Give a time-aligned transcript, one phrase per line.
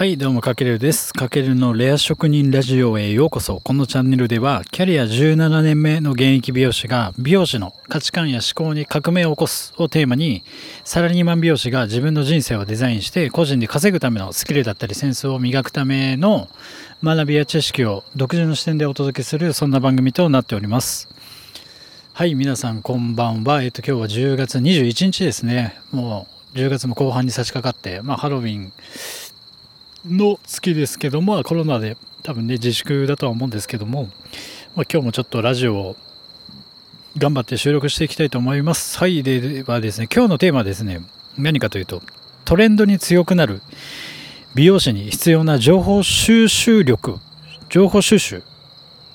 [0.00, 1.12] はい、どうも、かけるです。
[1.12, 3.60] かけるのレア職人ラジオへようこそ。
[3.62, 10.42] このチャンネルでは、キャリア17年目の現役美容師が、美容師の価値観や思考に革命を起こすをテーマに、
[10.84, 16.48] サラリーマン美容師が自分の人生をデザインして、個人で稼ぐためのスキルだったりセンスを磨くための
[17.04, 21.10] 学びや知識を独自の視点でお届けする、そんな番組となっております。
[22.14, 23.62] はい、皆さんこんばんは。
[23.62, 25.78] えっと、今日は10月21日ですね。
[25.92, 28.72] もう、10月も後半に差し掛かって、まあ、ハロウィン、
[30.06, 34.08] の月ですけども、コロナで多分ね、自粛だとは思うんですけども、
[34.74, 35.96] まあ、今日もちょっとラジオを
[37.18, 38.98] 頑張って収録していきたいと思います。
[38.98, 41.00] はい、ではですね、今日のテーマはですね、
[41.36, 42.02] 何かというと、
[42.44, 43.62] トレンドに強くなる
[44.54, 47.18] 美容師に必要な情報収集力、
[47.68, 48.42] 情報収集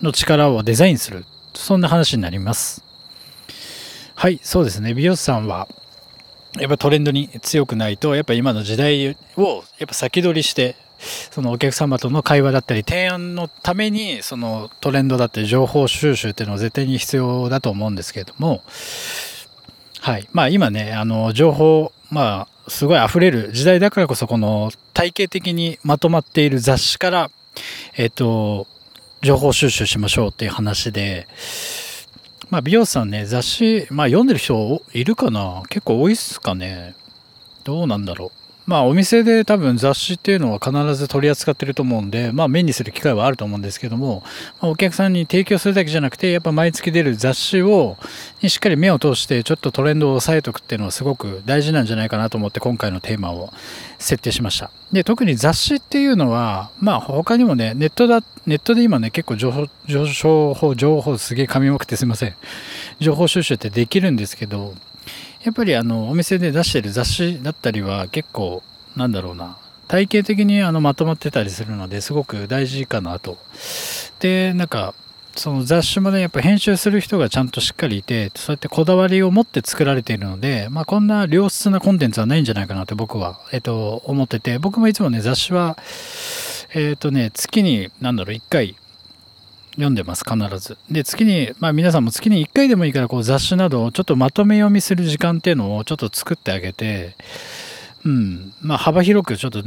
[0.00, 1.24] の力をデザインする、
[1.54, 2.84] そんな話になります。
[4.14, 5.68] はい、そうですね、美容師さんは、
[6.56, 10.76] やっぱトレンドに強くないと、やっぱ今の時代をやっぱ先取りして、
[11.30, 18.62] そのお客様との会話だったり提案のためにそのトレンドだったり情報収集っていうのは絶対に必要だと思うんですけれども、
[20.00, 20.28] はい。
[20.32, 27.30] まあ今ね、あの情報、まあすごい溢れる時代だからこそこの体系的にまとまっている雑誌から、
[27.96, 28.66] えっ、と、
[29.22, 31.26] 情報収集しましょうっていう話で、
[32.50, 35.62] まあ、美容師さんね、雑誌、まあ、読んでる人いるかな？
[35.68, 36.94] 結構多いっすかね？
[37.62, 38.37] どうなんだろう？
[38.68, 44.22] まあ、お店で多分雑誌っていうのは必ず取り扱ってると思うんで、まあ、目にする機会はあると思うんですけども、
[44.60, 47.96] まあ、お客さんに提供するだけじゃなくて、やっぱ毎月出る雑誌を、
[48.42, 53.50] にしっかり目を通して、ちょっとトレンドを押さえておくっていうのはすごく大事なんじゃないかなと思って、今回のテーマを
[53.98, 54.70] 設定しました。
[54.92, 62.34] で、特に雑誌っていうのは、まあ、他にもね、ネットだ、ネットで今ね、結構情報、情報、情報すげえ噛みまくってすいません。
[63.00, 64.74] 情報収集ってできるんですけど、
[65.42, 68.62] やっぱりあのお店で出してる雑誌だったりは結構
[68.96, 73.38] なんだろうな体系的にあのまとまってたりするのですごく大事かなと。
[74.20, 74.94] でなんか
[75.38, 85.78] その雑誌もねやっぱ編集する人がちゃんとしっかりいてそうやってこだわりを持って作られているので、まあ、こんな良質なコンテンツはないんじゃないかなって僕は、えっと、思ってて僕もいつもね雑誌は
[86.74, 88.76] えっ、とね月に何だろう1回
[89.78, 90.76] 読んでます、必ず。
[90.90, 97.14] で、月に、まあ皆さんも月に1回でもいいから、こう雑誌などをちょっとまとめ読みする時間っていうのをちょっと作ってあげて、
[98.04, 99.62] うん、まあ幅広くちょっと、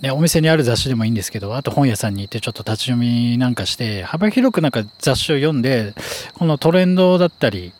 [0.00, 5.94] ね、お店にある雑誌でもいいんですけど、あと本屋さんに行ってちょっと立ち読みなんかして、幅広くなんか雑誌を読んで、
[6.34, 7.74] このトレンドだったり、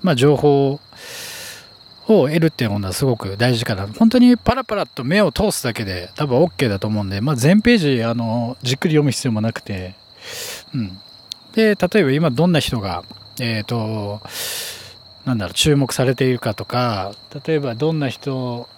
[0.00, 0.80] まあ情報
[2.06, 3.86] を得るっていうのはすごく大事かな。
[3.86, 9.94] 本当にパラパラと目を通すだけで多分 OK だと思うんで、まあ全ページ、あの、じっくり読む必要もなくて、
[10.74, 10.98] うん。
[11.54, 13.04] で、例えば今どんな人が、
[13.40, 14.20] えっ、ー、と、
[15.24, 17.12] なんだろう、注目されているかとか、
[17.44, 18.68] 例えばどんな人、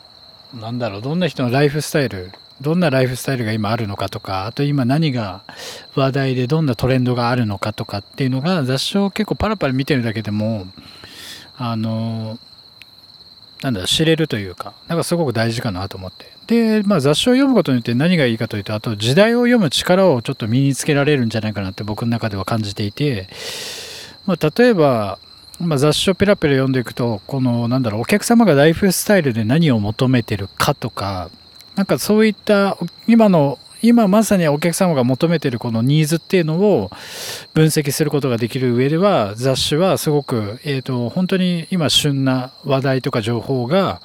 [0.55, 5.43] なんだろう、どんな人のライフスタイル、どんなライフスタイルが今あるのかとか、あと今何が
[5.95, 10.67] 話題でどんなトレンドがあるのかとかっていうのが雑誌を結構パラパラ見てるだけでも、
[11.57, 12.39] あの、
[13.63, 16.27] なんだ知れるというか、なんかすごく大事かなと思って。
[16.49, 23.29] で、まあ雑誌を読むことによって何がいいかというと、あと時代を読む力をちょっと身につけられるんじゃないかなって僕の中では感じていて、
[24.27, 25.19] まあ例えば、
[25.61, 31.31] まあ、雑誌をペラペラ読んでいくと、この、なんだろう、お客様がライフスタイルで何を求めてるかとか、
[31.77, 36.91] なんかそういった今の今まさにお客様が求めてるこのニーズっていうのを
[37.53, 44.01] 分析することができる上では雑誌はすごく、えーと、本当に今旬な話題とか情報が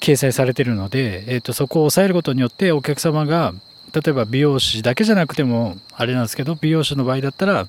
[0.00, 3.54] 掲載されてるので、えーと、そこを抑えることによってお客様が
[3.94, 7.66] 例えば美容師だけじゃなくてもあれなんですけど美容師の場合だったら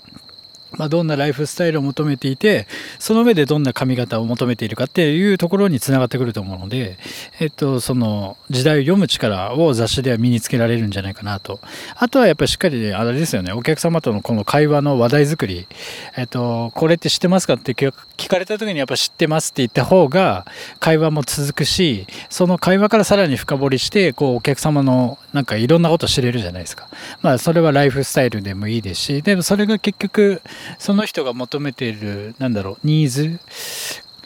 [0.72, 2.68] まあ、どんなライフスタイルを求めていて、
[3.00, 6.98] その上でどんな髪型を求めているかっていうところにつながってくると思うので、
[7.40, 11.60] えっと、その時代を読む力を雑誌では身につけられるんじゃないかなと。
[11.96, 15.68] あとはやっぱりしっかりね、あれですよね、お客様とのこの会話の話題作り、
[16.16, 17.92] えっと、これって知ってますかって聞
[18.28, 20.46] かれた時にやっぱ知ってますって言った方が
[20.80, 26.88] 会話も続くし、その会話からさらに深掘りして、こうお客様のなんかいろんなこと知れるじゃないですか。
[27.22, 30.42] まあそれはライフスタイルでもいいですし、でもそれが結局、
[30.78, 33.40] その人が求めている、なんだろう、ニーズ、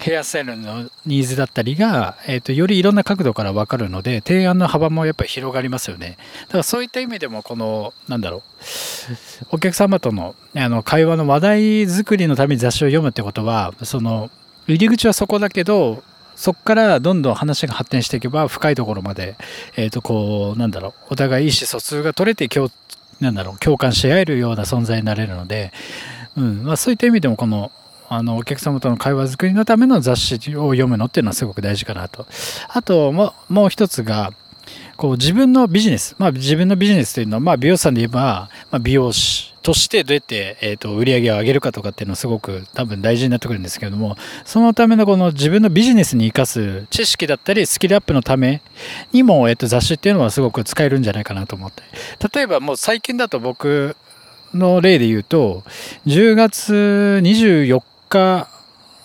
[0.01, 6.17] ヘアスタイルのニーズだったりが、えーと、よりいろんな角度から分かるので提案の幅もやっぱり広がりますよね。
[6.47, 8.41] だからそういった意味でもこのなんだろう
[9.51, 14.31] お客様とのあの会話の話題作りのために雑誌を読むってことはその
[14.67, 16.03] 入り口はそこだけど
[16.35, 19.35] そこからどんどん話が発展していけば深いところまで、
[19.75, 22.49] えっ、ー、と、こう、なんだろう、お互い意思疎通が取れて、
[23.19, 25.71] なんだろう、共感し合えるような存在になれるので、
[26.37, 27.71] うんまあ、そういった意味でもこの
[28.07, 32.25] あのお客様との会話作りのための雑誌を読むのっていうのはすごく大事かなと。
[32.67, 34.33] あとももう一つが
[34.97, 48.61] こう自分のビジネス、まあ自分のビジネスというのは、まあ美容師さんで言えば、まあ、美容師としてどうやって、え、ー、と、売り上げを上げるかとかっていうのはすごく多分大事になってくるんですけれども、そのためのこの自分のビジネスに生かす知識だったりスキルアップのため
[49.11, 51.83] にも、え、ー、と、雑誌っていうのはすごく使えるんじゃないかなと思って。
[52.33, 53.95] 例えばもう最近だと僕
[54.53, 55.63] の例で言うと、
[56.06, 58.48] 10月24日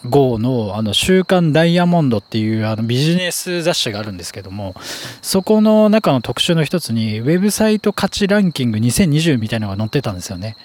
[0.08, 4.74] 号のあの週刊ダイヤモンドっていうあのビジネス雑誌があるんですけども、
[5.22, 10.56] そこの中の特集の一つに、ウェブサイト価値ランキング2020みたいなのが載ってたんですよね。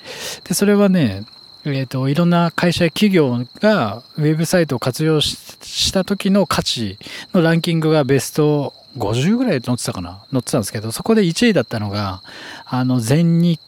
[0.44, 1.26] で、それはね、
[1.64, 6.98] えっ、ー、と、いろんな会社や企業がウェブサイトを活用した時の価値
[7.34, 12.24] のランキングがベスト50ぐらい載ってたかな載ってたんですけど、そこで1位だったのが、
[12.66, 13.60] あの、全日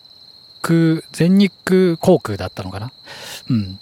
[0.63, 2.92] 空、全日空航空だったのかな？
[3.51, 3.80] うん。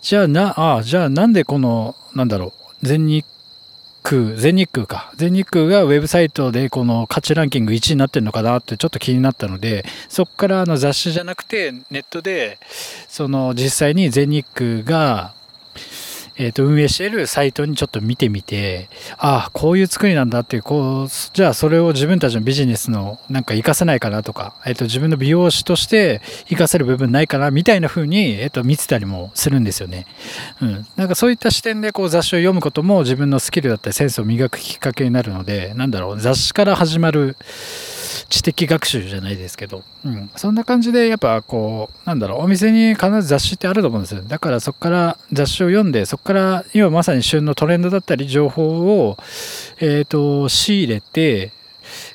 [0.00, 3.26] じゃあな、ああ、じゃあなんでこの、なんだろう、全日
[4.02, 5.12] 空、全日空か。
[5.16, 12.58] 全日空がウェブサイトでこの価値ランキング1位になってるのかなってちょっと気になったので、そこからあの雑誌じゃなくてネットで、
[13.08, 15.34] その実際に全日空が
[16.40, 18.88] えっ、ー、と、運営しているサイトにちょっと見てみて、
[19.18, 30.06] ああ、こういう作りなんだっていう、こう、じゃあそれを自分たちのビジネスのなんか活かせないかなとか、えっ、ー、と、自分の美容師として活かせる部分ないかなみたいな風に、えっ、ー、と、見てたりもするんですよね。
[30.62, 30.86] うん。
[30.96, 37.36] なんかそういった視点でこう雑誌を読むことも自分のスキルだったりセンスを磨くきっかけになるので、なんだろう、雑誌から始まる、
[38.28, 44.22] 知的学習じゃないですけど、うん、そんな感じでやっぱこうなんだろうお店に必ず雑誌ってあると思うんですよ。
[44.22, 49.16] だからそこから雑誌を読んでそこから今まさに旬のトレンドだったり情報を、
[49.78, 51.52] えーと、仕入れて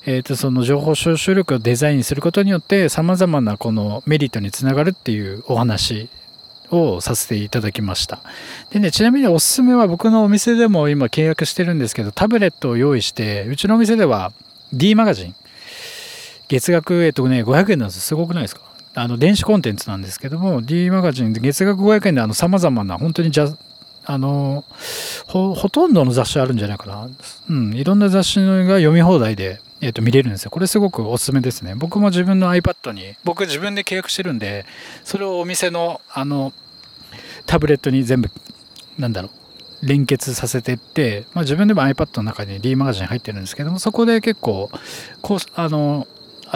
[0.06, 6.09] えー、とその情報収集力をデザインすることによってさまざまなこのメリットにつながるっていうお話
[6.71, 8.19] をさせていただきました。
[8.71, 14.31] でねちなみにおすすめは僕のお店でも今契約してるんですけどタブレットを用意してうちのお店では
[14.74, 15.36] D マガジン
[16.47, 18.62] 月額、えっとね、500円なんですすごくないですか？
[18.95, 23.47] あの、電子コンテンツなんですけども、D マガジンで月額500円で、あの、様々な、本当にじゃ、
[24.06, 24.63] あの、
[25.27, 27.09] ほ、とんどの雑誌あるんじゃないかな。
[27.50, 30.51] うん、いろんな雑誌が読み放題で、えっ、と、見れるんですよ。
[30.51, 31.75] これすごくおすすめですね。
[31.75, 34.65] 僕も自分の iPad に、僕自分で契約してるんで、
[35.03, 36.53] それをお店の、あの、
[37.45, 38.30] タブレットに全部、
[38.97, 39.31] なんだろう、
[39.86, 44.71] 連結させてって、まあ、自分でも iPad の中に D マガジン入ってるんですけどもそこで結構
[45.21, 46.07] こうあの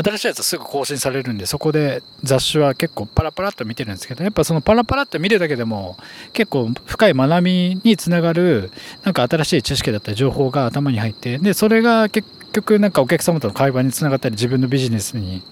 [0.04, 5.98] 新しいやつすぐ更新されるんでそこで雑誌は結構パラパラっと見てるんですけどやっぱそのパラパラっと見るだけでも
[6.34, 8.72] 結構深い学びにつながる
[9.04, 15.44] なんか新しい知識だったり情報が頭に入ってでそれが結局なんかお客様との会話につながったり自分のビジネスに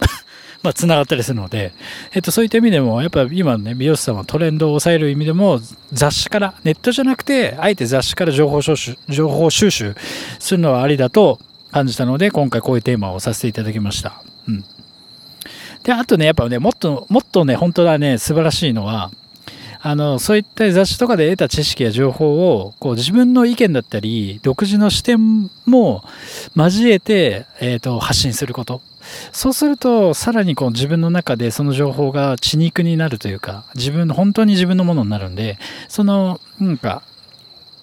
[0.62, 1.72] まあ、つながったりするので、
[2.14, 5.60] えっと、そういった意味でも、やっぱ今ね、美容師さんはトレンドを抑える意味でも、
[5.92, 9.94] 雑誌から、ネットじゃなくて、あえて雑誌から情報収集、情報収集
[10.38, 11.38] するのはありだと
[11.74, 14.22] 感じたので、今回こういうテーマをさせていただきました。
[14.46, 14.64] うん。
[15.82, 19.10] で、あとね、やっぱね、もっと、もっとね、本当はね、素晴らしいのは、
[19.82, 26.04] あの、そういった雑誌とかで得た知識や情報を、こう自分の意見だったり、独自の視点も
[26.54, 28.80] 交えて、えっ、ー、と、発信すること。
[29.32, 37.02] そうすると、さらにこう自分の中でその情報が血肉になるというか、自分の、本当に自分のものになるんで、その、なんか、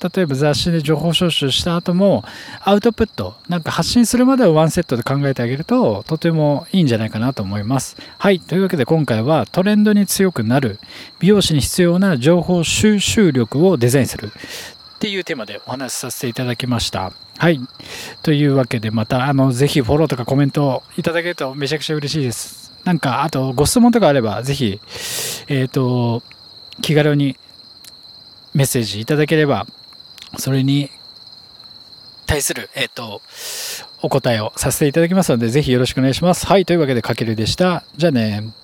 [0.01, 2.23] 例えば雑誌で情報収集した後も
[2.61, 7.97] アウトプットなんか発信するまではワンセットで考えてあげるととてもいいんじゃないかなと思います。
[8.17, 10.79] はいというわけで今回はトレンドに強くなる
[11.19, 14.31] 美容師に必要な情報収集力をデザインする。
[14.95, 17.13] っていうテーマでお話しさせていただきました。
[17.37, 17.59] はい
[18.23, 22.71] というわけでまたあのぜひフォローとかコメントいただけるとめちゃくちゃ嬉しいです。
[22.83, 24.79] なんかあとご質問とかあればぜひ
[25.47, 26.23] えっ、ー、と
[26.81, 27.37] 気軽に
[28.53, 29.65] メッセージいただければ
[30.37, 30.89] それに
[32.25, 33.21] 対する、えっ、ー、と、
[34.01, 36.47] お答えをさせていただきますので、ぜひよろしくお願いします。
[36.47, 37.83] はい、というわけで、かけるでした。
[37.97, 38.60] じゃあね。